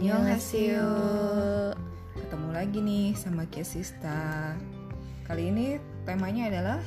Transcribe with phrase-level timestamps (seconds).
[0.00, 0.88] Annyeonghaseyo.
[2.16, 4.56] Ketemu lagi nih sama Kesista.
[5.28, 5.76] Kali ini
[6.08, 6.80] temanya adalah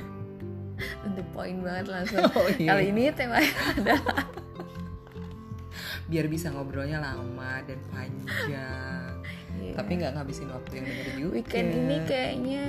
[1.12, 2.24] Untuk poin banget langsung.
[2.32, 2.72] Oh, iya.
[2.72, 4.24] Kali ini temanya adalah
[6.10, 9.12] biar bisa ngobrolnya lama dan panjang.
[9.60, 9.76] Iya.
[9.76, 11.32] Tapi nggak ngabisin waktu yang bener juga.
[11.36, 12.64] weekend ini kayaknya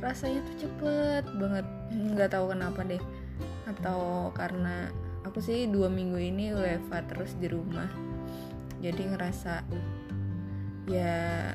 [0.00, 1.66] rasanya tuh cepet banget.
[2.16, 3.02] Nggak tahu kenapa deh.
[3.68, 4.88] Atau karena
[5.28, 8.11] aku sih dua minggu ini WFA terus di rumah.
[8.82, 9.62] Jadi ngerasa
[10.90, 11.54] ya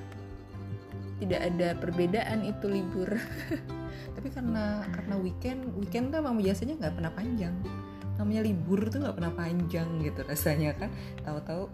[1.20, 3.12] tidak ada perbedaan itu libur.
[4.16, 7.54] Tapi karena karena weekend weekend kan memang biasanya nggak pernah panjang.
[8.18, 10.90] Namanya libur tuh nggak pernah panjang gitu rasanya kan.
[11.22, 11.68] Tahu-tahu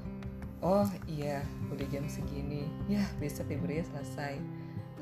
[0.63, 4.39] oh iya udah jam segini ya besok liburnya selesai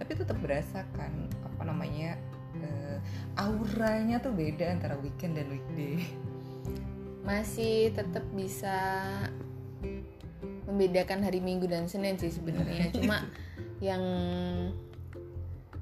[0.02, 1.13] tapi tetap berasa kan
[1.46, 2.18] apa namanya
[2.58, 2.98] eh,
[3.38, 6.02] auranya tuh beda antara weekend dan weekday
[7.22, 8.74] Masih tetap bisa
[10.72, 12.90] membedakan hari Minggu dan Senin sih sebenarnya.
[12.96, 13.27] Cuma
[13.84, 14.02] yang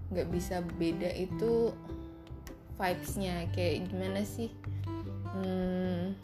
[0.09, 1.69] nggak bisa beda itu
[2.81, 4.49] vibes-nya kayak gimana sih
[5.29, 6.17] Hmm,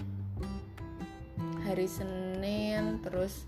[1.61, 3.45] hari Senin terus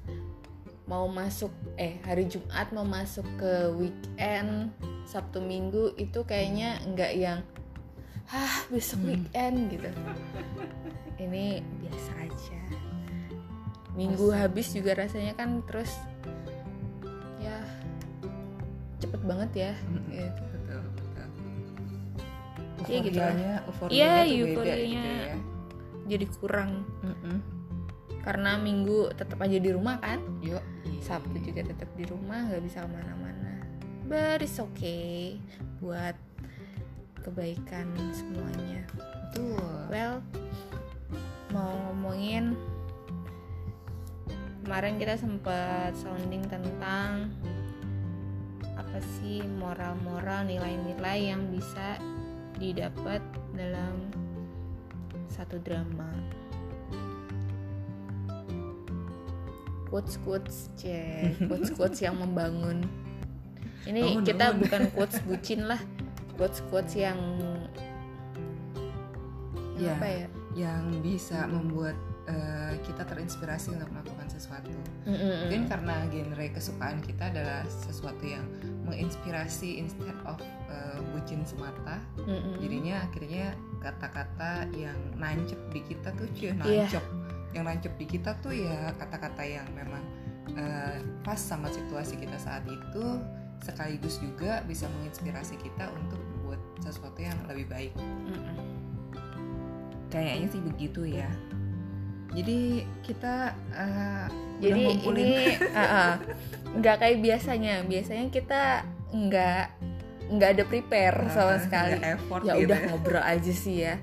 [0.86, 1.50] mau masuk
[1.82, 4.70] eh hari Jumat mau masuk ke weekend
[5.10, 7.40] Sabtu Minggu itu kayaknya nggak yang
[8.30, 9.10] ah besok Hmm.
[9.18, 9.90] weekend gitu
[11.18, 12.62] ini biasa aja
[13.98, 14.40] minggu Bosan.
[14.40, 15.90] habis juga rasanya kan terus
[17.42, 17.58] ya
[18.98, 19.72] cepet banget ya
[20.08, 20.42] gitu.
[20.54, 21.06] betul betul
[22.88, 23.34] Iya gitu lah.
[23.36, 24.24] Iya, euforianya.
[24.32, 25.36] gitu ya.
[26.08, 26.72] jadi kurang
[27.04, 27.38] Mm-mm.
[28.22, 30.62] karena minggu tetap aja di rumah kan Yuk.
[31.02, 33.54] Sabtu juga tetap di rumah nggak bisa ke mana-mana
[34.06, 35.36] but it's okay
[35.82, 36.16] buat
[37.20, 39.68] kebaikan semuanya Betul.
[39.92, 40.16] well
[41.52, 42.56] mau ngomongin
[44.68, 47.32] kemarin kita sempat sounding tentang
[48.76, 51.96] apa sih moral-moral nilai-nilai yang bisa
[52.60, 53.24] didapat
[53.56, 54.12] dalam
[55.32, 56.12] satu drama
[59.88, 62.84] quotes quotes cek quotes quotes yang membangun
[63.88, 64.60] ini Bangun, kita bangun.
[64.68, 65.80] bukan quotes bucin lah
[66.36, 67.16] quotes quotes yang
[69.78, 69.94] Ya.
[69.94, 70.28] apa ya
[70.58, 71.94] Yang bisa membuat
[72.28, 74.72] eh, kita terinspirasi untuk melakukan sesuatu.
[75.08, 75.48] Mm-mm.
[75.48, 78.44] Mungkin karena genre kesukaan kita adalah sesuatu yang
[78.84, 82.00] menginspirasi instead of eh, bucin semata.
[82.20, 82.60] Mm-mm.
[82.60, 86.60] Jadinya akhirnya kata-kata yang nancep di kita tuh cuy Iya.
[86.60, 87.04] nancep.
[87.56, 90.04] Yang nancep di kita tuh ya kata-kata yang memang
[90.56, 93.06] eh, pas sama situasi kita saat itu
[93.58, 97.92] sekaligus juga bisa menginspirasi kita untuk berbuat sesuatu yang lebih baik.
[97.98, 98.56] Mm-mm.
[100.08, 101.28] Kayaknya sih begitu ya.
[102.36, 104.28] Jadi kita udah
[104.58, 105.30] Jadi ini
[105.78, 106.12] uh, uh,
[106.80, 107.86] nggak kayak biasanya.
[107.86, 108.62] Biasanya kita
[109.14, 109.66] nggak
[110.28, 111.92] nggak ada prepare sama eh, sekali.
[112.44, 113.96] Ya gitu udah ngobrol aja sih ya.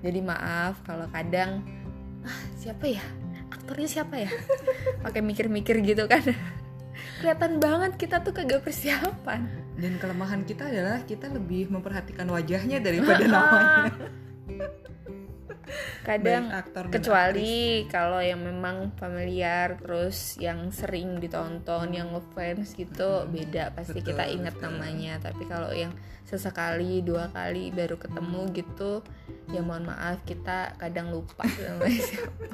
[0.00, 1.60] Jadi maaf kalau kadang
[2.24, 3.04] ah siapa ya
[3.48, 4.30] aktornya siapa ya
[5.00, 6.20] pakai mikir-mikir gitu kan
[7.16, 9.48] kelihatan banget kita tuh kagak persiapan
[9.80, 13.88] Dan kelemahan kita adalah kita lebih memperhatikan wajahnya daripada namanya.
[16.02, 16.50] Kadang
[16.90, 23.32] kecuali kalau yang memang familiar terus yang sering ditonton yang ngefans gitu Mm-mm.
[23.32, 24.64] beda pasti Betul, kita ingat betul.
[24.66, 25.92] namanya tapi kalau yang
[26.26, 29.02] sesekali dua kali baru ketemu gitu
[29.50, 32.46] ya mohon maaf kita kadang lupa namanya siapa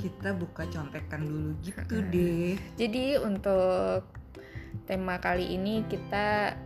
[0.00, 2.56] kita buka contekan dulu gitu deh.
[2.80, 4.08] jadi untuk
[4.88, 6.56] tema kali ini kita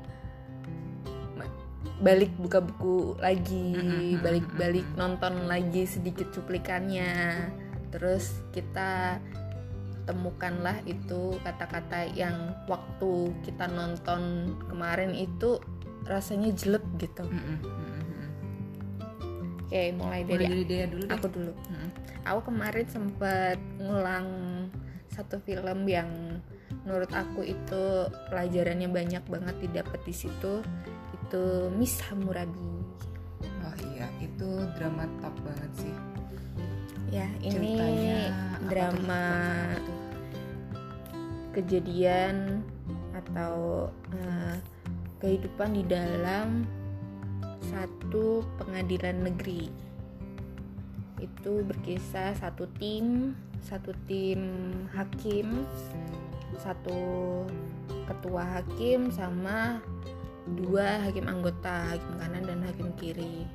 [2.05, 3.73] balik buka buku lagi
[4.21, 7.49] balik-balik nonton lagi sedikit cuplikannya.
[7.89, 9.17] Terus kita
[10.05, 15.57] temukanlah itu kata-kata yang waktu kita nonton kemarin itu
[16.05, 17.25] rasanya jelek gitu.
[19.65, 21.15] Oke mulai Mulai dari dari dia dulu deh.
[21.17, 21.53] aku dulu.
[22.29, 24.29] Aku kemarin sempet ngulang
[25.09, 26.11] satu film yang
[26.85, 30.61] menurut aku itu pelajarannya banyak banget didapat di situ
[31.25, 32.85] itu Miss Hammurabi.
[33.65, 35.97] Oh iya, itu drama top banget sih.
[37.13, 38.21] ya ini Ceritanya
[38.67, 39.25] drama
[41.55, 42.61] kejadian
[43.15, 44.57] atau eh,
[45.23, 46.69] kehidupan di dalam
[47.73, 49.71] satu pengadilan negeri.
[51.23, 53.33] Itu berkisah satu tim
[53.65, 54.45] satu tim
[54.93, 55.65] hakim
[56.61, 57.01] satu
[58.05, 59.81] ketua hakim sama
[60.45, 63.49] dua hakim anggota hakim kanan dan hakim kiri.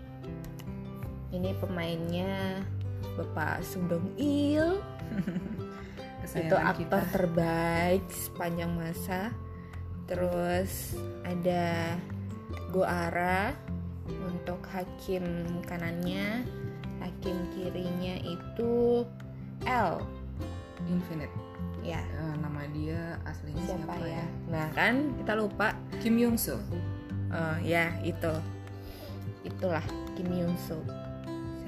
[1.30, 2.66] Ini pemainnya
[3.14, 4.82] Bapak Sudong Il.
[6.40, 9.30] Itu aktor terbaik sepanjang masa.
[10.10, 11.98] Terus ada
[12.74, 13.54] Goara
[14.10, 16.46] untuk hakim kanannya.
[17.00, 19.06] Hakim kirinya itu
[19.64, 20.04] L.
[20.90, 21.32] Infinite.
[21.80, 22.04] Ya.
[22.04, 24.20] Eh, nama dia aslinya siapa, siapa, ya?
[24.20, 24.26] ya?
[24.52, 26.60] nah kan kita lupa Kim Yong Soo
[27.30, 28.34] Oh ya itu.
[29.46, 29.86] Itulah
[30.18, 30.82] Kim Yoon Soo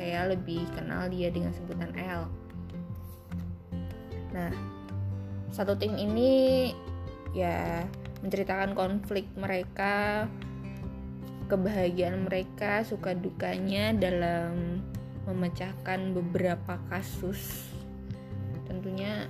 [0.01, 2.25] saya lebih kenal dia dengan sebutan L.
[4.33, 4.49] Nah
[5.53, 6.73] satu tim ini
[7.37, 7.85] ya
[8.25, 10.25] menceritakan konflik mereka
[11.45, 14.81] kebahagiaan mereka suka dukanya dalam
[15.29, 17.69] memecahkan beberapa kasus.
[18.65, 19.29] Tentunya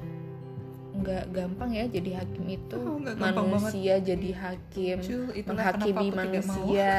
[0.92, 2.76] nggak gampang ya jadi hakim itu.
[2.78, 6.96] Oh, manusia jadi hakim Cul, itulah menghakimi manusia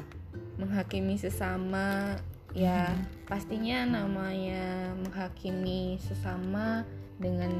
[0.60, 2.18] menghakimi sesama.
[2.54, 3.02] Ya Hmm.
[3.26, 6.86] pastinya namanya menghakimi sesama
[7.18, 7.50] dengan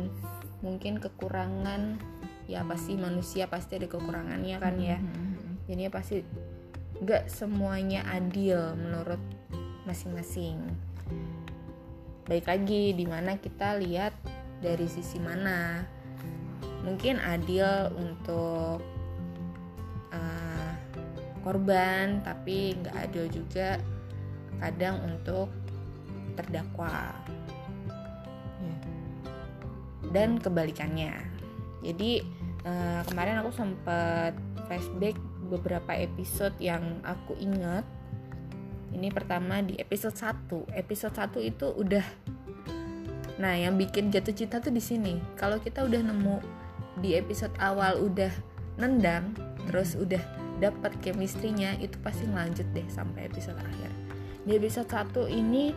[0.63, 1.99] mungkin kekurangan
[2.47, 5.03] ya pasti manusia pasti ada kekurangannya kan ya.
[5.03, 5.67] Mhm.
[5.67, 6.23] jadinya pasti
[7.03, 9.19] nggak semuanya adil menurut
[9.83, 10.63] masing-masing.
[12.25, 14.15] Baik lagi di mana kita lihat
[14.65, 15.85] dari sisi mana?
[16.81, 18.81] Mungkin adil untuk
[20.09, 20.73] uh,
[21.45, 23.77] korban tapi nggak adil juga
[24.65, 25.53] kadang untuk
[26.41, 27.13] terdakwa.
[28.65, 28.77] Iya.
[30.17, 31.13] dan kebalikannya.
[31.85, 32.25] Jadi
[32.65, 34.33] eh, kemarin aku sempat
[34.65, 35.21] flashback
[35.53, 37.85] beberapa episode yang aku ingat.
[38.95, 42.07] Ini pertama di episode 1 episode 1 itu udah
[43.35, 45.19] nah yang bikin jatuh cinta tuh di sini.
[45.35, 46.39] Kalau kita udah nemu
[47.03, 48.31] di episode awal udah
[48.79, 49.35] nendang
[49.67, 50.21] terus udah
[50.63, 53.91] dapat chemistry-nya itu pasti ngelanjut deh sampai episode akhir.
[54.45, 55.75] Di episode 1 ini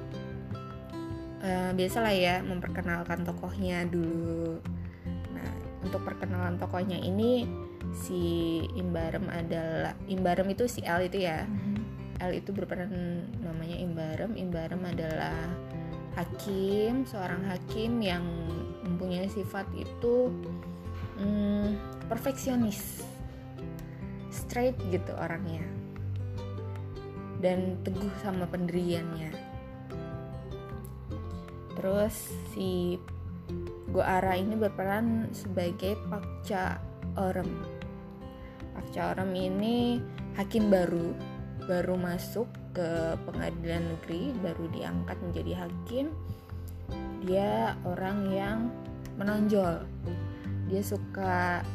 [1.42, 4.62] eh, biasalah ya memperkenalkan tokohnya dulu.
[5.34, 5.52] Nah
[5.82, 7.48] untuk perkenalan tokohnya ini
[7.96, 11.48] si Imbarem adalah Imbarem itu si L itu ya.
[12.18, 12.92] L itu berperan
[13.42, 14.38] namanya Imbarem.
[14.38, 15.38] Imbarem adalah
[16.18, 18.26] hakim seorang hakim yang
[18.82, 20.34] mempunyai sifat itu
[21.22, 21.78] hmm,
[22.10, 23.06] perfeksionis.
[24.34, 25.62] Straight gitu orangnya.
[27.38, 29.30] Dan teguh sama pendiriannya.
[31.78, 32.98] Terus si
[33.94, 36.82] Goara ini berperan sebagai Pakca
[37.14, 37.62] Orem.
[38.74, 40.02] Pakca Orem ini
[40.34, 41.14] hakim baru
[41.70, 46.14] baru masuk ke pengadilan negeri baru diangkat menjadi hakim.
[47.26, 48.70] Dia orang yang
[49.18, 49.82] menonjol.
[50.70, 51.66] Dia suka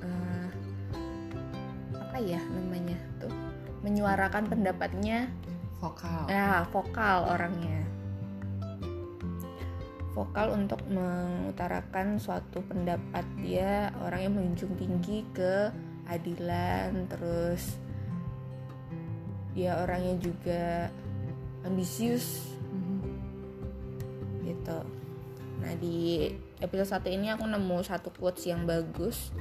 [0.00, 0.48] eh,
[2.00, 3.28] apa ya namanya tuh
[3.84, 5.28] menyuarakan pendapatnya.
[5.84, 6.32] Vokal.
[6.32, 7.84] Ya vokal orangnya.
[10.16, 13.22] Vokal untuk mengutarakan suatu pendapat.
[13.44, 17.78] Dia orang yang menjunjung tinggi keadilan terus
[19.58, 20.86] dia orangnya juga
[21.66, 22.54] ambisius.
[22.70, 23.26] Mhm.
[24.46, 24.78] gitu.
[25.58, 26.30] Nah di
[26.62, 29.34] episode satu ini aku nemu satu quotes yang bagus.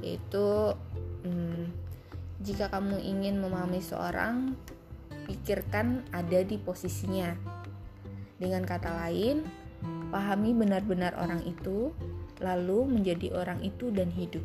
[0.00, 0.72] Yaitu
[1.28, 1.68] hmm,
[2.40, 4.56] jika kamu ingin memahami seorang
[5.28, 7.36] pikirkan ada di posisinya.
[8.40, 9.44] Dengan kata lain
[10.08, 11.92] pahami benar-benar orang itu
[12.40, 14.42] lalu menjadi orang itu dan hidup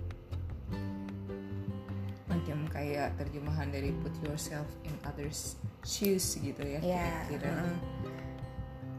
[2.35, 5.55] macam kayak terjemahan dari put yourself in others
[5.87, 7.77] shoes gitu ya ya kira-kira heeh.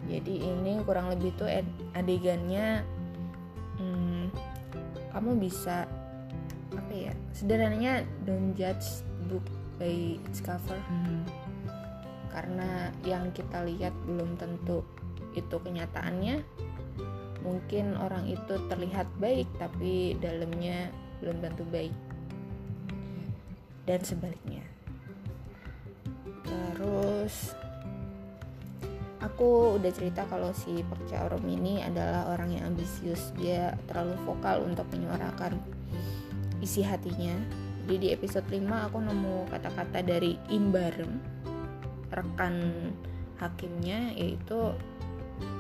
[0.07, 1.51] jadi ini kurang lebih tuh
[1.93, 2.81] adegannya
[3.77, 4.33] hmm,
[5.13, 5.85] kamu bisa
[6.73, 9.45] apa ya sederhananya don't judge book
[9.77, 11.21] by its cover Mhm.
[12.33, 14.85] karena yang kita lihat belum tentu
[15.37, 16.41] itu kenyataannya
[17.45, 20.91] mungkin orang itu terlihat baik tapi dalamnya
[21.21, 21.95] belum tentu baik
[23.87, 24.67] dan sebaliknya.
[26.47, 27.55] Terus
[29.23, 33.33] aku udah cerita kalau si Park Cha Rom ini adalah orang yang ambisius.
[33.39, 35.59] Dia terlalu vokal untuk menyuarakan
[36.61, 37.35] isi hatinya.
[37.87, 41.23] Jadi di episode 5 aku nemu kata-kata dari Imbarem
[42.11, 42.91] rekan
[43.39, 44.75] hakimnya yaitu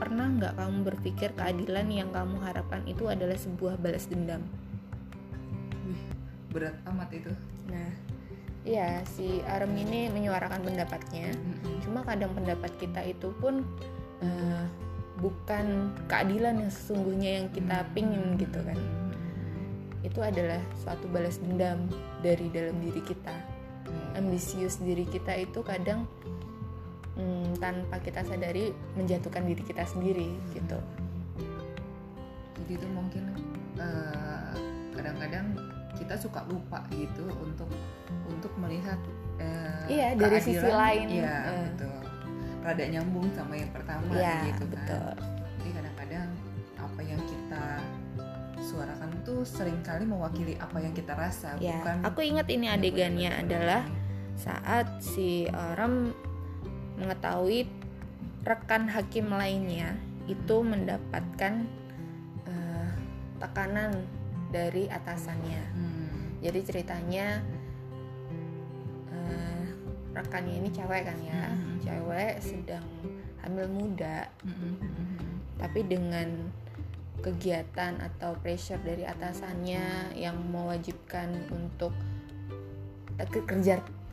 [0.00, 4.42] pernah nggak kamu berpikir keadilan yang kamu harapkan itu adalah sebuah balas dendam?
[5.86, 6.02] Wih,
[6.50, 7.30] berat amat itu.
[7.70, 8.05] Nah
[8.66, 11.30] iya si Arem ini menyuarakan pendapatnya.
[11.32, 11.86] Mhm.
[11.86, 13.62] cuma kadang pendapat kita itu pun
[14.20, 14.64] eh,
[15.22, 18.76] bukan keadilan yang sesungguhnya yang kita pingin gitu kan.
[20.02, 21.86] Itu adalah suatu balas dendam
[22.20, 23.32] dari dalam diri kita.
[24.18, 26.10] Ambisius diri kita itu kadang
[27.14, 30.78] mm, tanpa kita sadari menjatuhkan diri kita sendiri gitu.
[32.50, 33.24] Seperti itu mungkin
[33.78, 34.52] eh,
[34.90, 35.54] kadang-kadang
[35.96, 37.68] kita suka lupa gitu untuk
[38.28, 39.00] untuk melihat
[39.36, 41.06] eh, Iya, dari sisi lain.
[41.10, 41.60] Iya, Eh.
[41.72, 41.96] betul.
[42.62, 44.72] Rada nyambung sama yang pertama Iya, gitu kan.
[44.74, 45.12] betul.
[45.56, 46.28] Jadi kadang-kadang
[46.76, 47.64] apa yang kita
[48.58, 53.30] suarakan tuh sering kali mewakili apa yang kita rasa, Ya, bukan aku ingat ini adegannya
[53.30, 53.84] adalah
[54.34, 56.10] saat si Aram
[56.96, 57.68] mengetahui
[58.42, 59.94] rekan hakim lainnya
[60.26, 61.68] itu mendapatkan
[62.44, 62.88] eh,
[63.38, 63.92] tekanan
[64.56, 65.62] dari atasannya.
[65.70, 67.40] Hmm, Jadi ceritanya
[69.08, 69.64] eh,
[70.12, 71.76] rekannya ini cewek kan ya, Mhm.
[71.80, 72.84] cewek sedang
[73.40, 75.34] hamil muda, mm, mm, mm, mm.
[75.56, 76.28] tapi dengan
[77.18, 81.90] kegiatan atau pressure dari atasannya yang mewajibkan untuk
[83.16, 83.48] te- ke-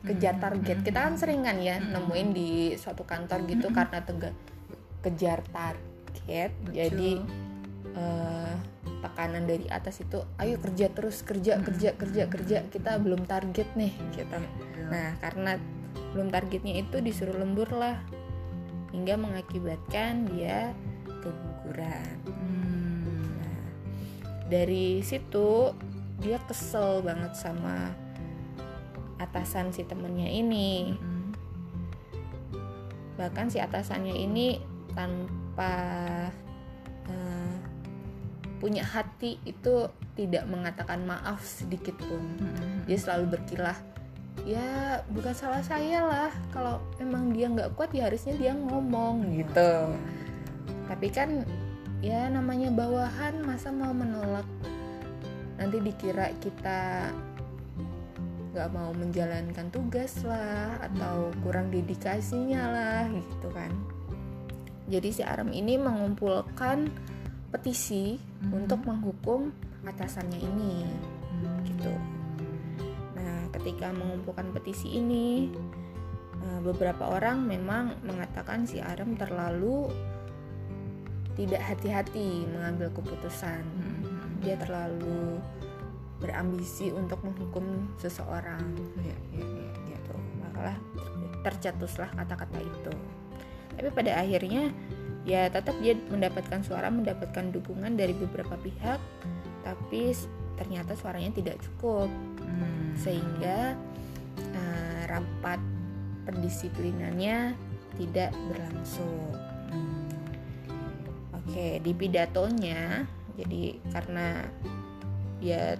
[0.02, 0.78] kejar target.
[0.82, 4.36] Kita kan sering kan ya nemuin di suatu kantor gitu karena tega-
[5.00, 6.50] kejar target.
[6.64, 6.72] Betul.
[6.74, 7.10] Jadi
[7.92, 8.54] eh,
[9.04, 11.64] tekanan dari atas itu ayo kerja terus kerja Mhm.
[11.68, 14.38] kerja kerja kerja kita belum target nih gitu.
[14.40, 14.86] Iya.
[14.88, 15.60] Nah, karena
[16.16, 18.00] belum targetnya itu disuruh lembur lah
[18.94, 20.72] hingga mengakibatkan dia
[21.04, 22.16] keguguran.
[22.24, 23.66] Hmm, Nah,
[24.48, 25.74] dari situ
[26.22, 27.90] dia kesel banget sama
[29.18, 30.94] atasan si temennya ini.
[30.94, 31.30] mm,
[33.14, 34.58] Bahkan si atasannya ini
[34.94, 35.74] tanpa
[38.64, 42.24] punya hati itu tidak mengatakan maaf sedikit pun.
[42.40, 42.78] mm, mm.
[42.88, 43.76] Dia selalu berkilah,
[44.48, 46.32] ya bukan salah saya lah.
[46.48, 49.92] Kalau emang dia nggak kuat ya harusnya dia ngomong gitu.
[50.88, 51.44] Tapi kan
[52.00, 54.48] ya namanya bawahan masa mau menolak
[55.60, 57.12] nanti dikira kita
[58.52, 63.72] nggak mau menjalankan tugas lah atau kurang dedikasinya lah gitu kan
[64.86, 66.92] jadi si Aram ini mengumpulkan
[67.54, 68.50] petisi Mhm.
[68.50, 69.54] untuk menghukum
[69.86, 70.74] atasannya ini
[71.38, 71.62] Hmm.
[71.62, 71.94] gitu.
[73.14, 75.54] Nah, ketika mengumpulkan petisi ini,
[76.42, 79.86] eh, beberapa orang memang mengatakan si Aram terlalu
[81.34, 83.62] tidak hati-hati mengambil keputusan.
[83.62, 84.02] Mm,
[84.44, 85.40] Dia terlalu
[86.20, 88.60] berambisi untuk menghukum seseorang.
[89.00, 89.68] Iya, iya, iya.
[89.88, 90.14] Gitu.
[90.44, 90.76] Makalah
[91.40, 92.92] tercetuslah kata-kata itu.
[93.74, 94.68] Tapi pada akhirnya
[95.24, 99.00] ya tetap dia mendapatkan suara, mendapatkan dukungan dari beberapa pihak,
[99.64, 100.12] tapi
[100.54, 102.06] ternyata suaranya tidak cukup
[102.44, 102.94] Hmm.
[102.94, 103.74] sehingga
[104.38, 105.58] eh, rapat
[106.28, 107.56] pendisiplinannya
[107.98, 109.34] tidak berlangsung.
[109.70, 110.06] Hmm.
[111.34, 113.04] Oke, di pidatonya,
[113.34, 114.44] jadi karena
[115.42, 115.74] dia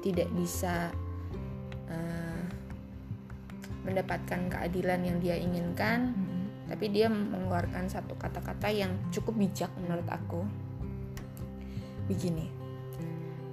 [0.00, 0.92] tidak bisa
[1.88, 2.42] eh,
[3.84, 6.27] mendapatkan keadilan yang dia inginkan, Hmm.
[6.68, 10.44] Tapi dia mengeluarkan satu kata-kata yang cukup bijak menurut aku.
[12.06, 12.48] Begini,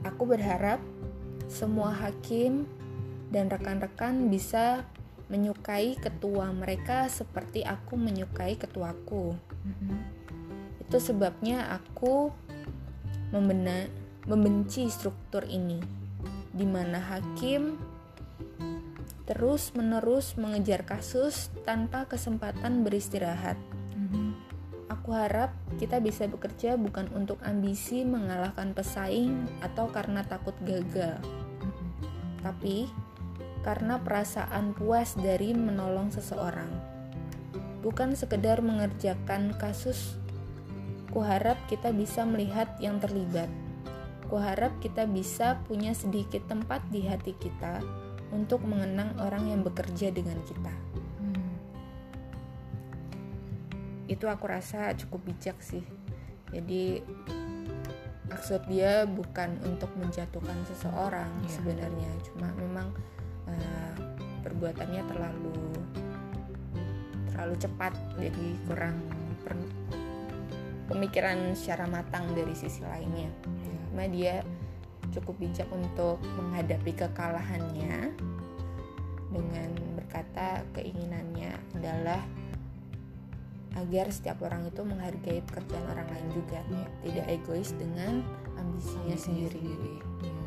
[0.04, 0.84] aku berharap
[1.48, 2.68] semua hakim
[3.32, 4.86] dan rekan-rekan bisa
[5.26, 9.34] menyukai ketua mereka seperti aku menyukai ketuaku.
[9.66, 10.00] Hmm.
[10.86, 12.30] Itu sebabnya aku
[13.34, 13.90] membena-
[14.30, 15.82] membenci struktur ini,
[16.54, 17.82] di mana hakim
[19.25, 23.58] terus-menerus mengejar kasus tanpa kesempatan beristirahat.
[23.98, 24.38] Hmm.
[24.86, 25.50] Aku harap
[25.82, 31.17] kita bisa bekerja bukan untuk ambisi mengalahkan pesaing atau karena takut gagal,
[31.62, 31.82] Hmm.
[32.46, 32.86] tapi
[33.65, 36.70] karena perasaan puas dari menolong seseorang.
[37.82, 40.22] Bukan sekedar mengerjakan kasus.
[41.10, 43.50] Kuharap kita bisa melihat yang terlibat.
[44.29, 47.82] Kuharap kita bisa punya sedikit tempat di hati kita
[48.34, 50.74] untuk mengenang orang yang bekerja dengan kita.
[51.22, 51.51] Hmm.
[54.10, 55.86] Itu aku rasa cukup bijak sih.
[56.53, 57.01] Jadi
[58.25, 61.51] maksud dia bukan untuk menjatuhkan seseorang Iya.
[61.62, 62.88] sebenarnya, cuma memang
[63.46, 63.94] eh,
[64.41, 65.53] perbuatannya terlalu
[67.29, 68.98] terlalu cepat, jadi kurang
[69.46, 69.74] per-
[70.89, 73.29] pemikiran secara matang dari sisi lainnya.
[73.29, 73.77] Iya.
[73.91, 74.36] Cuma dia
[75.16, 78.12] cukup bijak untuk menghadapi kekalahannya
[79.32, 82.22] dengan berkata keinginannya adalah
[83.76, 86.88] agar setiap orang itu menghargai pekerjaan orang lain juga, Iya.
[87.04, 88.24] tidak egois dengan
[88.56, 89.60] ambisinya Ambisinya sendiri.
[90.24, 90.42] Iya.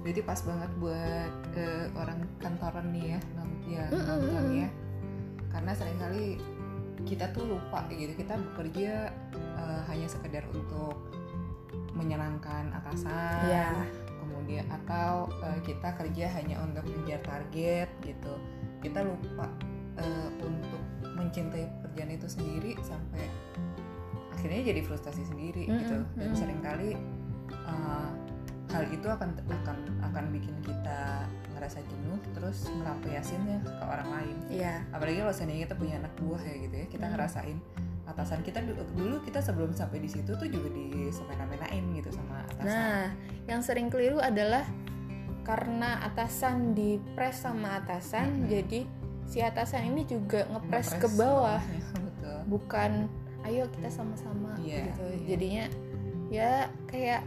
[0.00, 4.68] Berarti pas banget buat eh, orang kantoran nih ya, non- ya Mm, ya.
[5.52, 6.40] Karena sering kali
[7.04, 10.96] kita tuh lupa gitu, kita bekerja eh, hanya sekedar untuk
[11.92, 13.68] menyenangkan atasan, Iya.
[14.50, 18.34] Kemudian atau eh, kita kerja hanya untuk mengejar target gitu.
[18.82, 19.46] Kita lupa
[19.94, 20.82] eh, untuk
[21.14, 23.30] mencintai pekerjaan itu sendiri sampai
[24.34, 25.96] akhirnya jadi frustasi sendiri Mm, gitu.
[26.02, 26.38] mm, Dan mm.
[26.40, 26.90] sering kali
[27.52, 28.08] uh,
[28.72, 34.80] hal itu akan akan akan bikin kita ngerasa jenuh terus melampiasinnya ke orang lain Iya.
[34.96, 37.12] apalagi kalau seandainya kita punya anak buah ya gitu ya kita Hmm.
[37.18, 37.58] ngerasain
[38.08, 42.68] atasan kita dulu, dulu kita sebelum sampai di situ tuh juga disemena-menain gitu sama atasan
[42.68, 43.02] Nah,
[43.46, 44.62] yang sering keliru adalah
[45.40, 48.46] karena atasan dipres sama atasan, Mhm.
[48.46, 48.80] jadi
[49.24, 52.90] si atasan ini juga ngepres Ngepres ke bawah, bawahnya, betul bukan
[53.42, 55.04] ayo kita sama-sama Iya, gitu.
[55.06, 55.26] iya.
[55.26, 55.64] Jadinya
[56.30, 56.52] ya
[56.86, 57.22] kayak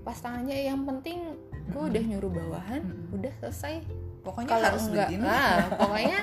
[0.00, 3.14] pas tangannya yang penting gue udah nyuruh bawahan, Mhm.
[3.14, 3.74] udah selesai.
[4.20, 6.20] pokoknya Kalau harus enggak, begini nah, pokoknya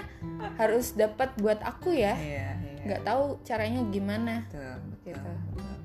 [0.57, 2.17] harus dapat buat aku ya.
[2.17, 2.81] iya, iya.
[2.81, 4.41] Nggak tahu caranya gimana.
[4.49, 5.31] betul, betul, Gitu.
[5.53, 5.75] betul.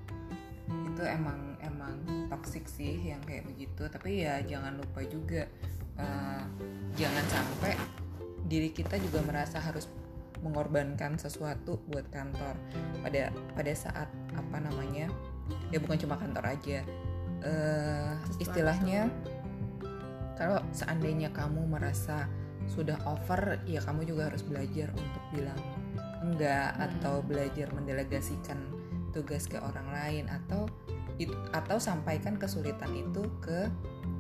[0.89, 1.37] itu emang
[1.87, 5.47] emang toxic sih yang kayak begitu tapi ya jangan lupa juga
[5.97, 6.45] eh,
[6.99, 7.73] jangan sampai
[8.47, 9.87] diri kita juga merasa harus
[10.43, 12.55] mengorbankan sesuatu buat kantor
[13.01, 15.09] pada pada saat apa namanya
[15.71, 16.85] ya bukan cuma kantor aja
[18.27, 18.43] Sesuatu.
[18.43, 19.09] istilahnya
[20.37, 22.29] kalau seandainya kamu merasa
[22.67, 25.59] sudah over ya kamu juga harus belajar untuk bilang
[26.27, 26.85] enggak Hmm.
[26.91, 28.59] atau belajar mendelegasikan
[29.15, 30.69] tugas ke orang lain atau
[31.17, 33.69] it- atau sampaikan kesulitan itu ke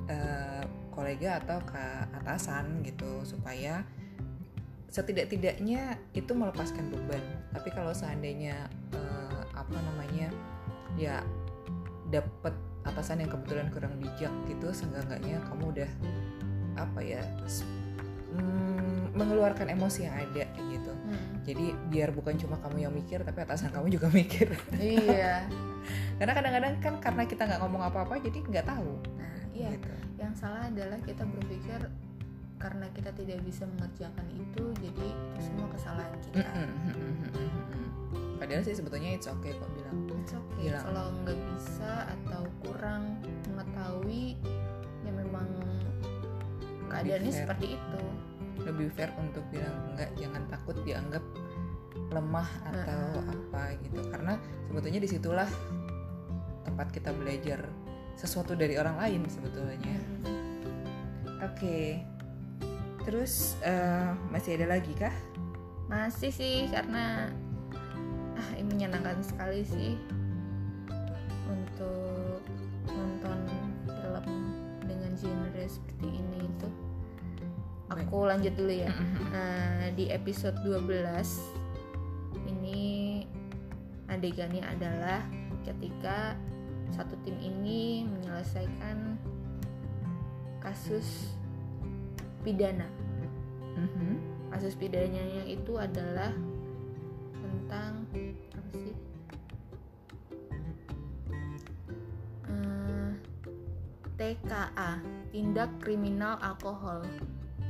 [0.06, 1.84] eh, kolega atau ke
[2.22, 3.84] atasan gitu supaya
[4.88, 7.20] setidak-tidaknya itu melepaskan beban
[7.52, 10.32] tapi kalau seandainya eh, apa namanya
[10.96, 11.20] ya
[12.08, 12.54] dapat
[12.86, 15.90] atasan yang kebetulan kurang bijak gitu seenggak-enggaknya kamu udah
[16.78, 17.22] apa ya
[18.36, 20.65] mm, mengeluarkan emosi yang ada gitu.
[21.46, 25.46] Jadi biar bukan cuma kamu yang mikir tapi atasan kamu juga mikir iya.
[26.18, 29.70] karena kadang-kadang kan karena kita nggak ngomong apa-apa jadi nggak tahu Nah, iya.
[29.72, 29.88] gitu.
[30.20, 31.80] Yang salah adalah kita berpikir
[32.56, 36.40] karena kita tidak bisa mengerjakan itu, jadi itu semua kesalahan kita.
[38.36, 40.68] padahal sih sebetulnya it's okay kok bilang It's okay.
[40.68, 40.84] Bilang.
[40.84, 43.16] Kalau nggak bisa atau kurang
[43.48, 44.36] mengetahui,
[45.04, 45.48] ya memang
[46.92, 48.02] keadaannya seperti itu.
[48.64, 51.24] Lebih fair untuk bilang enggak jangan takut dianggap
[52.12, 54.00] lemah atau apa gitu.
[54.08, 54.38] Karena
[54.70, 55.50] sebetulnya di situlah
[56.64, 57.66] tempat kita belajar
[58.16, 59.96] sesuatu dari orang lain sebetulnya.
[61.44, 62.00] Oke.
[63.04, 65.14] Terus eh, masih ada lagi kah?
[65.86, 67.30] Masih sih karena
[68.36, 69.94] ah ini menyenangkan sekali sih
[78.06, 78.94] Aku lanjut dulu ya.
[79.34, 81.42] Nah, di episode 12
[82.46, 83.26] ini
[84.06, 85.26] adegannya adalah
[85.66, 86.38] ketika
[86.94, 89.18] satu tim ini menyelesaikan
[90.62, 91.34] kasus
[92.46, 92.86] pidana.
[93.74, 94.22] Mhm.
[94.54, 96.30] Kasus pidananya itu adalah
[97.42, 98.06] tentang
[98.54, 98.94] apa sih?
[102.46, 103.10] Eh,
[104.14, 105.02] TKA,
[105.34, 107.02] tindak kriminal alkohol.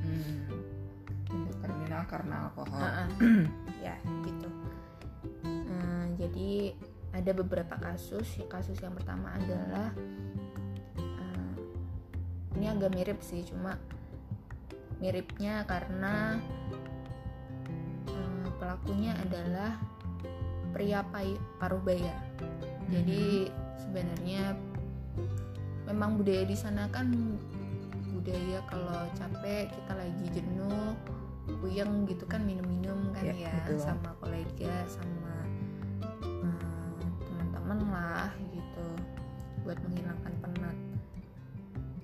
[0.07, 1.59] Hmm.
[1.59, 2.79] Kriminal karena alkohol.
[2.79, 3.09] Heeh.
[3.87, 4.49] ya gitu.
[5.47, 6.51] Eh, jadi
[7.11, 8.39] ada beberapa kasus.
[8.47, 9.91] Kasus yang pertama adalah
[11.03, 11.55] eh,
[12.55, 13.75] ini agak mirip sih cuma
[15.03, 16.39] miripnya karena
[18.07, 19.75] eh, pelakunya adalah
[20.71, 21.03] pria
[21.59, 22.15] paruh baya.
[22.87, 24.55] Jadi sebenarnya
[25.87, 27.39] memang budaya di sana kan
[28.27, 30.99] budaya kalau capek kita lagi jenuh
[31.63, 33.79] puyeng gitu kan minum-minum kan Ya, ya, betul.
[33.79, 35.47] sama kolega sama
[36.27, 38.87] eh, teman-teman lah gitu
[39.63, 40.77] buat menghilangkan penat.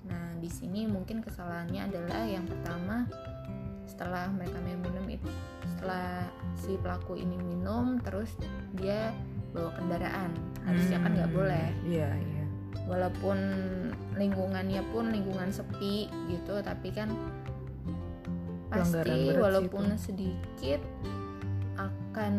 [0.07, 3.03] Nah di sini mungkin kesalahannya adalah yang pertama
[3.83, 5.27] setelah mereka minum itu
[5.67, 6.23] setelah
[6.55, 8.31] si pelaku ini minum terus
[8.79, 9.11] dia
[9.51, 10.31] bawa kendaraan
[10.63, 11.37] harusnya kan nggak Hmm.
[11.37, 12.32] boleh iya iya
[12.85, 13.37] walaupun
[14.15, 17.09] lingkungannya pun lingkungan sepi gitu tapi kan
[18.69, 18.97] pasti
[19.37, 20.81] walaupun sedikit
[21.77, 22.33] akan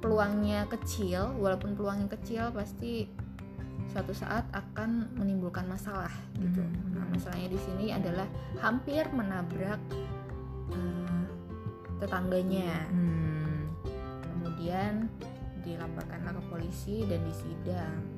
[0.00, 3.08] peluangnya kecil walaupun peluangnya kecil pasti
[3.88, 6.92] suatu saat akan menimbulkan masalah gitu Mhm.
[6.92, 8.28] nah masalahnya di sini adalah
[8.60, 9.80] hampir menabrak
[10.72, 11.24] eh,
[11.96, 13.72] tetangganya Hmm.
[14.20, 15.08] kemudian
[15.64, 18.15] dilaporkanlah ke polisi dan disidang.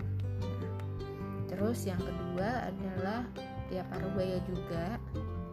[1.49, 3.25] Terus yang kedua adalah
[3.69, 5.01] Tia Parubaya juga.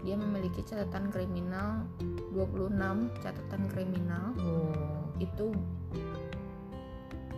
[0.06, 1.88] Dia memiliki catatan kriminal
[2.36, 2.76] 26
[3.24, 4.36] catatan kriminal.
[4.44, 4.76] Oh.
[5.16, 5.56] itu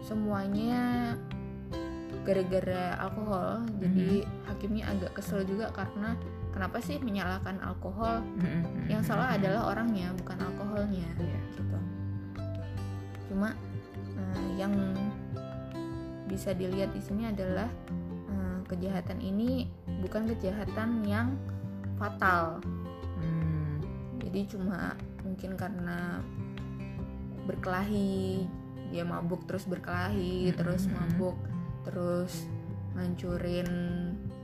[0.01, 1.13] semuanya
[2.25, 3.63] gara-gara alkohol.
[3.77, 6.17] Jadi hakimnya agak kesel juga karena
[6.51, 8.25] kenapa sih menyalahkan alkohol?
[8.41, 8.89] Mhm.
[8.89, 11.07] yang salah adalah orangnya bukan alkoholnya.
[11.21, 11.39] Iya.
[11.53, 11.79] gitu.
[13.31, 13.53] Cuma
[14.17, 14.73] eh, yang
[16.27, 17.69] bisa dilihat di sini adalah
[18.67, 19.67] kejahatan ini
[20.03, 21.33] bukan kejahatan yang
[21.97, 22.59] fatal
[23.17, 23.81] Hmm.
[24.21, 26.21] jadi cuma mungkin karena
[27.47, 28.45] berkelahi
[28.91, 30.93] dia mabuk terus berkelahi terus Mhm.
[30.93, 31.37] mabuk
[31.83, 32.47] terus
[32.93, 33.69] ngancurin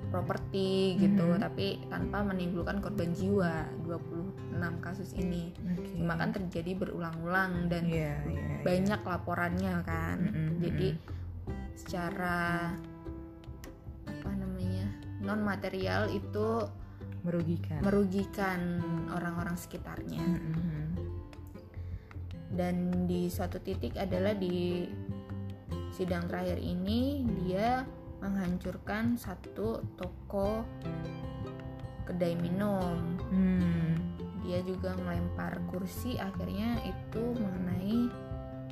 [0.10, 1.42] properti gitu Mhm.
[1.42, 5.98] tapi tanpa menimbulkan korban jiwa 26 kasus ini Oke.
[5.98, 8.62] cuma kan terjadi berulang-ulang dan Iya, iya, iya.
[8.62, 10.90] banyak laporannya kan Mhm, jadi
[11.74, 12.93] secara apa namanya
[15.24, 16.68] non material itu
[17.24, 17.80] merugikan.
[17.80, 18.60] merugikan
[19.10, 20.84] orang-orang sekitarnya Mhm.
[22.54, 22.76] dan
[23.08, 24.86] di suatu titik adalah di
[25.90, 27.88] sidang terakhir ini dia
[28.20, 30.64] menghancurkan satu toko
[32.04, 33.96] kedai minum Hmm.
[34.44, 38.12] dia juga melempar kursi akhirnya itu mengenai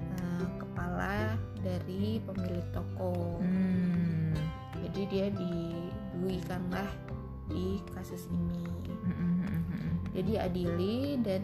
[0.02, 4.36] eh, kepala dari pemilik toko Hmm.
[4.84, 5.28] jadi dia
[6.22, 6.90] diduikanlah
[7.50, 8.62] di kasus ini
[9.02, 10.14] Mhm.
[10.14, 11.42] dia diadili dan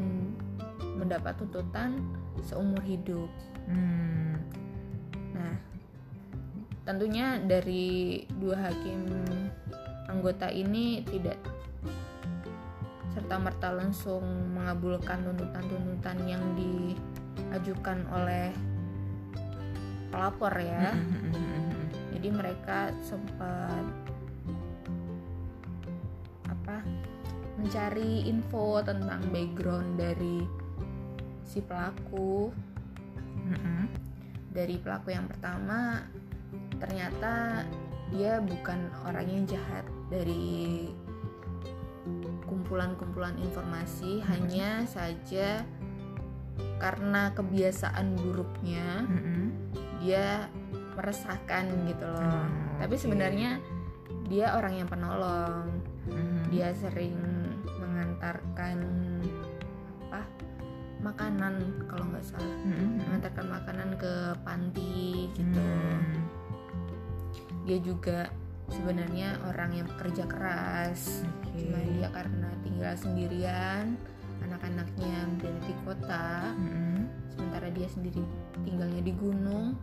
[0.96, 1.98] mendapat tuntutan
[2.46, 3.28] seumur hidup
[3.66, 4.38] Hmm.
[5.34, 5.56] nah
[6.86, 9.04] tentunya dari dua hakim
[10.08, 11.36] anggota ini tidak
[13.12, 18.54] serta merta langsung mengabulkan tuntutan-tuntutan yang diajukan oleh
[20.08, 22.16] pelapor ya Mhm.
[22.16, 23.84] jadi mereka sempat
[27.68, 30.40] mencari info tentang background dari
[31.44, 32.48] si pelaku
[33.44, 33.92] Mhm.
[34.56, 36.00] dari pelaku yang pertama
[36.80, 37.68] ternyata
[38.08, 40.88] dia bukan orang yang jahat dari
[42.48, 45.68] kumpulan-kumpulan informasi hanya saja
[46.80, 49.44] karena kebiasaan buruknya Mhm.
[50.00, 50.48] dia
[50.96, 53.60] meresahkan gitu loh Hmm, tapi sebenarnya
[54.32, 55.68] dia orang yang penolong
[56.08, 56.48] Mhm.
[56.48, 57.37] dia sering
[58.18, 58.78] mengantarkan
[60.10, 60.22] apa
[60.98, 61.54] makanan
[61.86, 62.98] kalau nggak salah Mhm.
[62.98, 66.26] mengantarkan makanan ke panti gitu Hmm.
[67.70, 68.20] dia juga
[68.68, 71.62] sebenarnya orang yang pekerja keras Oke.
[71.62, 73.86] cuma dia karena tinggal sendirian
[74.42, 76.28] anak-anaknya berada di kota
[76.58, 76.98] Mhm.
[77.30, 78.22] sementara dia sendiri
[78.66, 79.78] tinggalnya di gunung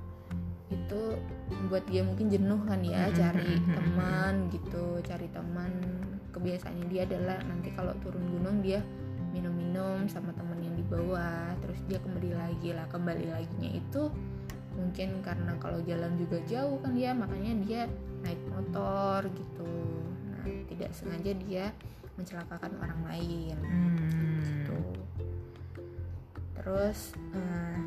[0.66, 1.02] itu
[1.46, 5.70] membuat dia mungkin jenuh kan ya cari teman gitu cari teman
[6.34, 8.82] kebiasaannya dia adalah nanti kalau turun gunung dia
[9.30, 14.02] minum-minum sama teman yang di bawah terus dia kembali lagi lah kembali laginya itu
[14.74, 17.82] mungkin karena kalau jalan juga jauh kan ya makanya dia
[18.26, 19.74] naik motor gitu
[20.34, 21.70] nah tidak sengaja dia
[22.14, 24.38] mencelakakan orang lain Hmm.
[24.42, 24.80] gitu.
[26.54, 27.80] Terus eh,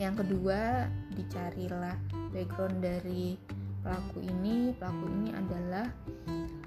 [0.00, 1.96] yang kedua dicarilah
[2.32, 3.36] background dari
[3.84, 4.72] pelaku ini.
[4.76, 5.86] Pelaku ini adalah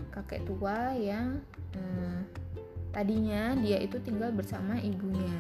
[0.10, 1.42] kakek tua yang
[1.74, 2.20] eh,
[2.90, 5.38] tadinya dia itu tinggal bersama ibunya.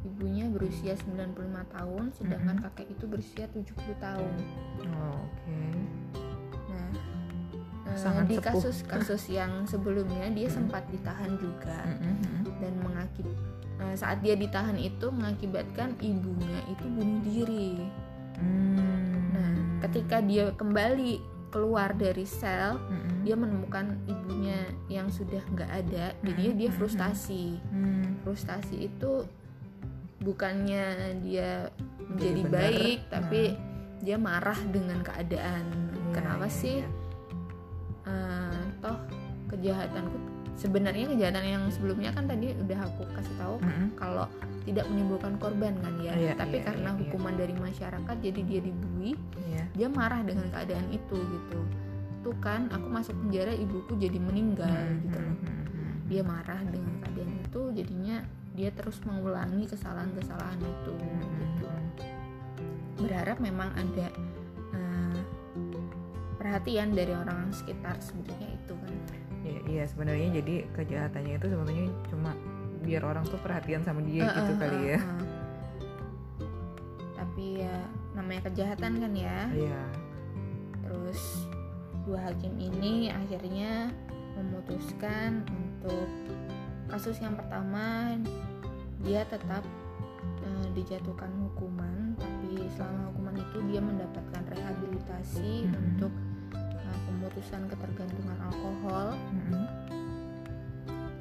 [0.00, 2.64] Ibunya berusia 95 tahun, sedangkan Mhm.
[2.64, 4.32] kakek itu berusia 70 tahun.
[4.88, 5.60] Oh, Oke.
[6.72, 6.88] Nah,
[7.92, 10.56] eh, Sangat di kasus-kasus yang sebelumnya dia Mhm.
[10.56, 12.16] sempat ditahan juga Mhm.
[12.60, 13.28] dan mengakib
[13.80, 17.80] eh, saat dia ditahan itu mengakibatkan ibunya itu bunuh diri.
[18.36, 19.32] Hmm.
[19.32, 19.52] Nah,
[19.84, 21.16] ketika dia kembali
[21.50, 23.22] keluar dari sel, Mhm.
[23.22, 27.58] dia menemukan ibunya yang sudah nggak ada, jadinya dia frustasi.
[27.68, 28.16] Hmm.
[28.22, 29.26] Frustasi itu
[30.18, 30.84] bukannya
[31.20, 31.68] dia
[32.06, 32.54] menjadi benar.
[32.54, 33.58] baik, tapi Nah.
[34.00, 35.64] dia marah dengan keadaan.
[35.66, 36.78] Iya, Kenapa iya, sih?
[36.80, 36.88] iya.
[38.02, 38.96] Eh, toh
[39.46, 40.16] kejahatanku
[40.56, 43.86] sebenarnya kejahatan yang sebelumnya kan tadi udah aku kasih tahu Mhm.
[43.94, 44.26] kalau
[44.62, 49.16] tidak menimbulkan korban kan ya Iya, tapi iya, karena hukuman dari masyarakat jadi dia dibui.
[49.80, 51.60] Dia marah dengan keadaan itu gitu
[52.20, 55.00] tuh kan aku masuk penjara ibuku jadi meninggal Mhm.
[55.02, 55.92] gitu loh Mhm.
[56.06, 58.16] dia marah dengan keadaan itu jadinya
[58.52, 61.66] dia terus mengulangi kesalahan-kesalahan itu gitu
[63.00, 64.12] berharap memang ada
[64.70, 65.20] eh,
[66.36, 68.94] perhatian dari orang sekitar sebenarnya itu kan
[69.40, 72.36] Iya, iya sebenarnya jadi kejahatannya itu sebenarnya cuma
[72.80, 74.98] biar orang tuh perhatian sama dia Eh, gitu eh, kali eh, ya.
[75.00, 75.24] eh.
[77.16, 77.76] tapi ya
[78.12, 79.82] namanya kejahatan kan ya Iya.
[80.82, 81.46] terus
[82.02, 83.92] dua hakim ini akhirnya
[84.34, 86.08] memutuskan untuk
[86.86, 88.16] kasus yang pertama
[89.00, 89.62] dia tetap
[90.40, 95.74] eh, dijatuhkan hukuman tapi selama hukuman itu dia mendapatkan rehabilitasi Mhm.
[95.76, 96.12] untuk
[96.56, 99.62] eh, pemutusan ketergantungan alkohol Mhm.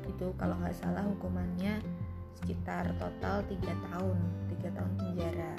[0.10, 1.80] itu kalau nggak salah hukumannya
[2.36, 4.18] sekitar total tiga tahun
[4.50, 5.54] tiga tahun penjara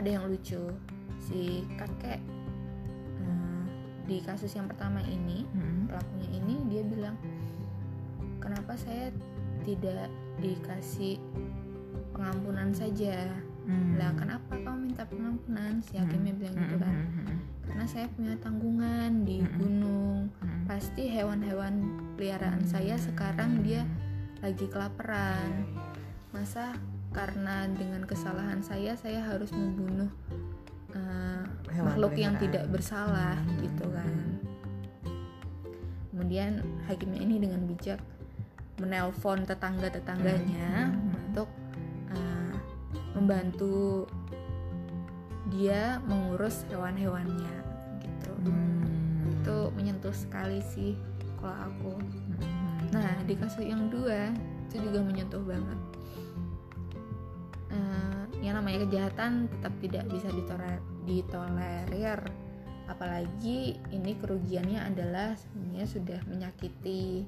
[0.00, 0.62] ada yang lucu?
[1.18, 2.20] Si kakek
[4.04, 5.88] di kasus yang pertama ini Mm-mm.
[5.88, 7.16] pelakunya ini dia bilang
[8.36, 9.08] kenapa saya
[9.64, 10.12] tidak
[10.44, 11.16] dikasih
[12.12, 13.32] pengampunan saja?
[13.64, 13.96] Mm.
[13.96, 15.80] lah kenapa kamu minta pengampunan?
[15.80, 16.94] Si hakimnya bilang gitu kan.
[17.00, 17.36] Mm-mm.
[17.64, 20.28] karena saya punya tanggungan di gunung.
[20.68, 21.80] Pasti hewan-hewan
[22.20, 23.88] peliharaan saya sekarang dia
[24.44, 25.64] lagi kelaparan.
[26.28, 26.76] Masa
[27.14, 30.10] karena dengan kesalahan saya saya harus membunuh
[31.74, 33.58] Hewan makhluk yang tidak bersalah Hmm.
[33.58, 34.14] gitu kan
[36.14, 37.98] kemudian hakimnya ini dengan bijak
[38.78, 41.10] menelpon tetangga-tetangganya Hmm.
[41.30, 41.50] untuk
[42.14, 42.54] eh,
[43.18, 44.06] membantu
[45.50, 47.54] dia mengurus hewan-hewannya
[47.98, 49.34] gitu Hmm.
[49.34, 50.94] itu menyentuh sekali sih
[51.42, 52.94] kalau aku Mm-mm.
[52.94, 54.30] nah di kasus yang dua
[54.70, 55.78] itu juga menyentuh banget
[58.54, 62.22] yang namanya kejahatan tetap tidak bisa ditore- ditolerir
[62.86, 67.26] apalagi ini kerugiannya adalah sebenarnya sudah menyakiti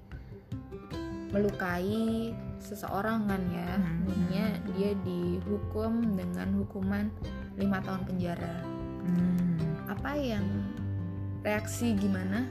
[1.35, 2.31] melukai
[2.62, 4.07] seseorang kan ya Hmm.
[4.07, 4.47] Jadinya
[4.79, 7.11] dia dihukum dengan hukuman
[7.59, 8.62] lima tahun penjara
[9.03, 9.91] Hmm.
[9.91, 10.47] apa yang
[11.43, 12.47] reaksi gimana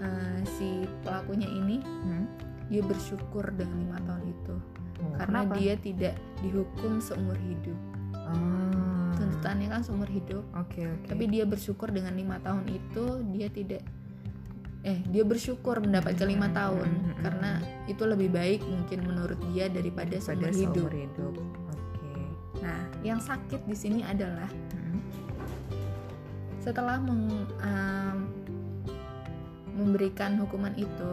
[0.00, 2.24] eh, si pelakunya ini Hmm.
[2.72, 4.56] dia bersyukur dengan lima tahun itu
[4.96, 5.60] Oh, karena kenapa?
[5.60, 7.76] dia tidak dihukum seumur hidup
[8.26, 9.14] Ah.
[9.14, 11.06] tuntutannya kan seumur hidup Oke oke.
[11.06, 13.82] tapi dia bersyukur dengan lima tahun itu dia tidak
[14.82, 17.50] eh dia bersyukur mendapatkan lima Hmm, tahun hmm, hmm, karena
[17.86, 21.34] itu lebih baik mungkin menurut dia daripada pada seumur hidup hidup.
[21.34, 22.22] Oke.
[22.60, 25.00] nah yang sakit di sini adalah Hmm.
[26.58, 28.18] setelah meng- em,
[29.72, 31.12] memberikan hukuman itu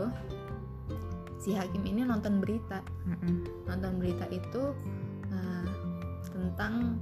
[1.38, 3.68] si hakim ini nonton berita Mm-mm.
[3.68, 4.72] nonton berita itu
[6.44, 7.00] tentang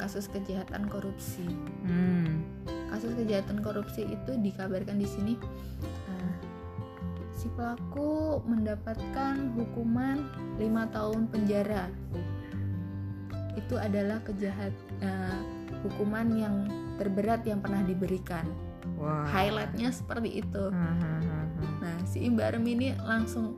[0.00, 1.44] kasus kejahatan korupsi
[1.84, 2.40] Hmm.
[2.88, 5.34] kasus kejahatan korupsi itu dikabarkan di sini
[6.08, 6.34] eh,
[7.36, 10.24] si pelaku mendapatkan hukuman
[10.56, 11.92] lima tahun penjara
[13.52, 14.72] itu adalah kejahat
[15.04, 15.40] eh,
[15.84, 16.54] hukuman yang
[16.96, 18.48] terberat yang pernah diberikan
[18.96, 19.28] Wah.
[19.28, 21.74] highlightnya seperti itu Hmm, hmm, hmm, hmm.
[21.84, 23.54] nah si Imbarem ini langsung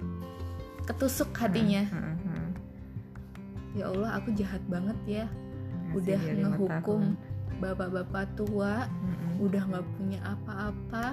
[0.85, 1.81] ketusuk hatinya.
[3.75, 7.59] Ya Allah aku jahat banget ya Ngasih udah ngehukum tahun.
[7.59, 9.45] bapak-bapak tua Mm-mm.
[9.45, 11.07] udah nggak punya apa-apa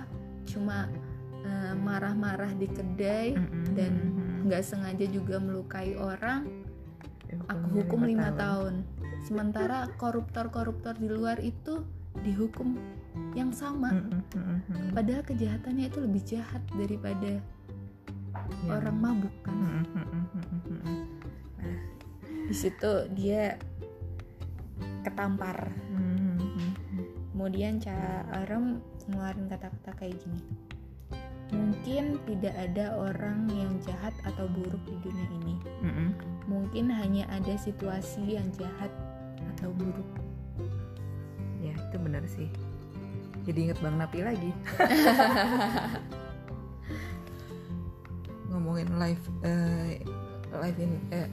[0.46, 0.90] cuma
[1.42, 3.74] eh, marah-marah di kedai Mm-mm.
[3.74, 3.92] dan
[4.46, 6.46] nggak sengaja juga melukai orang
[7.46, 8.74] aku Dihukumnya hukum lima lima tahun
[9.22, 11.86] sementara koruptor-koruptor di luar itu
[12.22, 12.76] dihukum
[13.34, 14.92] yang sama mm-mm.
[14.92, 17.42] padahal kejahatannya itu lebih jahat daripada
[18.64, 18.78] Ya.
[18.80, 20.61] orang mabuk kan mm-mm.
[22.52, 23.56] Di situ dia
[25.08, 25.72] ketampar.
[27.32, 30.44] Kemudian Ca Arem ngeluarin kata-kata kayak gini.
[31.56, 35.56] Mungkin tidak ada orang yang jahat atau buruk di dunia ini.
[36.52, 38.92] Mungkin hanya ada situasi yang jahat
[39.56, 40.12] atau buruk.
[41.64, 42.52] Ya itu benar sih.
[43.48, 44.52] Jadi inget Bang Napi lagi.
[48.52, 50.04] Ngomongin live eh,
[50.52, 51.32] live in eh,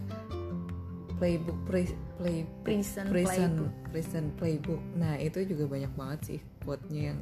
[1.19, 1.85] playbook play,
[2.17, 4.83] play prison, prison playbook prison playbook.
[4.95, 7.19] Nah itu juga banyak banget sih quote-nya yang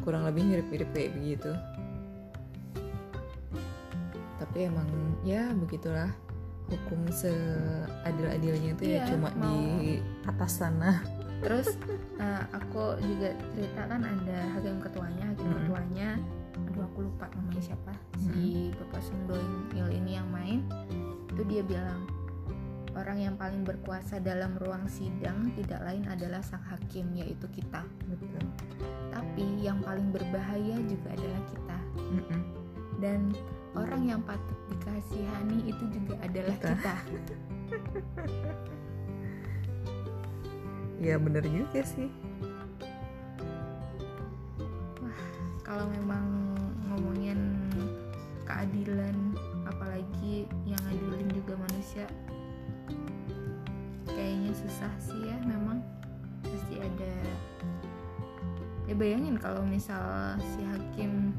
[0.00, 1.52] kurang lebih mirip-mirip kayak begitu.
[4.36, 4.88] Tapi emang
[5.22, 6.12] ya begitulah
[6.66, 10.98] hukum seadil-adilnya itu ya Iya, cuma mau- di atas sana.
[11.36, 11.68] terus
[12.16, 15.58] eh, aku juga cerita kan ada hakim ketuanya hakim Mm-mm.
[15.68, 16.08] ketuanya
[16.56, 20.64] aduh aku lupa namanya siapa si bapak Sundoing ini yang main
[21.28, 22.08] itu dia bilang
[22.96, 28.44] orang yang paling berkuasa dalam ruang sidang tidak lain adalah sang hakim yaitu kita Betul.
[29.12, 31.78] tapi yang paling berbahaya juga adalah kita
[32.16, 32.40] Mm-mm.
[32.98, 33.20] dan
[33.76, 36.72] orang yang patut dikasihani itu juga adalah Kita.
[36.72, 36.96] kita
[40.96, 42.08] Ya bener juga sih.
[45.60, 46.24] kalau memang
[46.88, 47.36] ngomongin
[48.46, 49.34] keadilan
[49.66, 52.06] apalagi yang ngadilin juga manusia
[54.16, 55.84] kayaknya susah sih ya memang
[56.40, 57.12] pasti ada
[58.88, 60.00] ya bayangin kalau misal
[60.40, 61.36] si hakim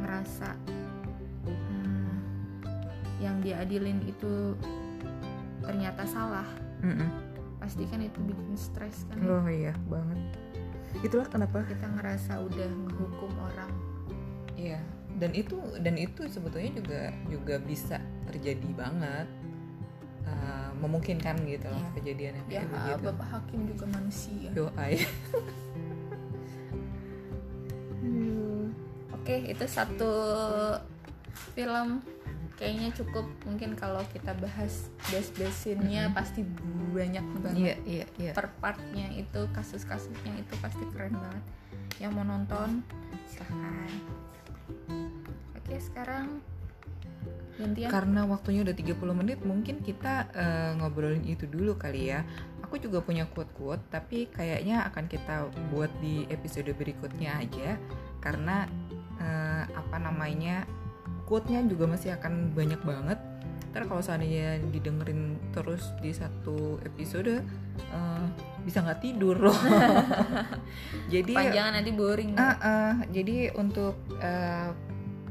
[0.00, 0.56] ngerasa
[1.44, 2.16] eh,
[3.20, 4.56] yang diadilin itu
[5.60, 6.46] ternyata salah
[6.80, 7.10] Mm-mm.
[7.58, 10.38] pasti kan itu bikin stres kan Oh iya banget.
[11.04, 11.60] Itulah kenapa.
[11.68, 13.70] kita ngerasa udah ngehukum orang
[14.56, 14.80] Iya.
[15.18, 19.26] Dan itu dan itu sebetulnya juga juga bisa terjadi banget.
[20.26, 21.92] Uh, memungkinkan gitu loh Iya.
[21.94, 23.04] kejadian yang ya kayak begitu.
[23.10, 25.06] bapak hakim juga manusia Doa ya.
[29.12, 30.12] Oke itu satu
[31.52, 32.00] film
[32.56, 36.42] kayaknya cukup mungkin kalau kita bahas best-bestnya pasti
[36.90, 38.32] banyak banget Iya, iya, iya.
[38.34, 41.44] per partnya itu kasus-kasusnya itu pasti keren banget
[42.02, 42.82] yang mau nonton
[43.28, 43.90] silahkan
[45.54, 46.42] oke sekarang
[47.58, 52.22] gantian Karena waktunya udah 30 menit, mungkin kita eh, ngobrolin itu dulu kali ya.
[52.62, 57.76] Aku juga punya quote-quote, tapi kayaknya akan kita buat di episode berikutnya aja.
[58.22, 58.64] Karena
[59.18, 60.64] eh, apa namanya,
[61.26, 63.18] quote-nya juga masih akan banyak banget.
[63.68, 67.42] Ntar kalau seandainya didengerin terus di satu episode,
[67.92, 68.26] eh,
[68.62, 69.58] bisa nggak tidur loh.
[71.14, 72.92] Jadi panjangan nanti boring Ah, ah.
[73.08, 74.70] jadi untuk eh,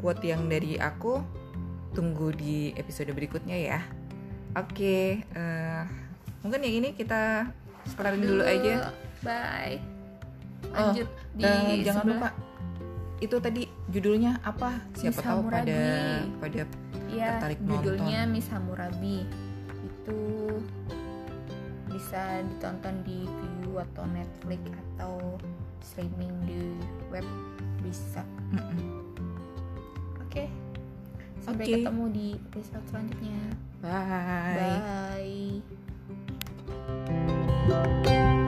[0.01, 1.36] quote yang dari aku
[1.97, 3.79] tunggu di episode berikutnya ya.
[4.53, 5.81] Oke, eh,
[6.45, 7.49] mungkin yang ini kita
[7.97, 8.93] kelarin dulu aja.
[9.25, 9.81] bye
[10.73, 12.17] Oh, lanjut di Eh, jangan sebelah.
[12.21, 12.29] lupa
[13.17, 14.77] itu tadi judulnya apa?
[14.93, 15.81] Siapa Miss tahu pada
[16.37, 16.61] pada
[17.09, 19.25] ya tertarik judulnya Miss Hammurabi
[19.81, 20.19] itu
[21.87, 24.61] bisa ditonton di Viu atau Netflix
[24.93, 25.13] atau
[25.81, 26.61] streaming di
[27.09, 27.25] web
[27.81, 28.21] bisa
[28.53, 28.77] Mm-mm.
[30.21, 30.43] oke
[31.47, 31.73] sampai Oke.
[31.79, 33.39] ketemu di episode selanjutnya
[33.79, 35.63] Bye.
[37.71, 38.43] bye